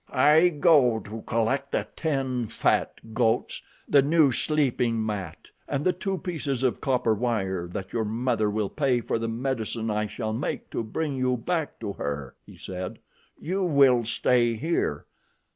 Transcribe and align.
"I 0.09 0.49
go 0.49 0.99
to 1.01 1.21
collect 1.27 1.71
the 1.71 1.85
ten 1.95 2.47
fat 2.47 3.13
goats, 3.13 3.61
the 3.87 4.01
new 4.01 4.31
sleeping 4.31 5.05
mat, 5.05 5.49
and 5.67 5.85
the 5.85 5.93
two 5.93 6.17
pieces 6.17 6.63
of 6.63 6.81
copper 6.81 7.13
wire 7.13 7.67
that 7.67 7.93
your 7.93 8.03
mother 8.03 8.49
will 8.49 8.69
pay 8.71 8.99
for 8.99 9.19
the 9.19 9.27
medicine 9.29 9.91
I 9.91 10.07
shall 10.07 10.33
make 10.33 10.71
to 10.71 10.81
bring 10.81 11.17
you 11.17 11.37
back 11.37 11.79
to 11.81 11.93
her," 11.93 12.33
he 12.47 12.57
said. 12.57 12.97
"You 13.39 13.63
will 13.63 14.03
stay 14.03 14.55
here. 14.55 15.05